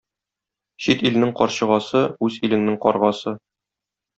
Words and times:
Чит 0.85 1.03
илнең 1.09 1.35
карчыгасы— 1.41 2.03
үз 2.29 2.41
илеңнең 2.49 2.81
каргасы. 2.87 3.37